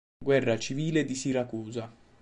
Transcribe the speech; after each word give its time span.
Guerra 0.23 0.57
civile 0.59 1.05
di 1.05 1.13
Siracusa 1.13 1.93